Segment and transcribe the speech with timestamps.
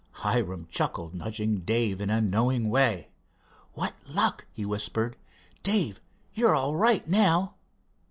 [0.23, 3.09] Hiram chuckled, nudging Dave in a knowing way.
[3.75, 5.15] "What luck!" he whispered.
[5.61, 6.01] "Dave,
[6.33, 7.53] you're all right now."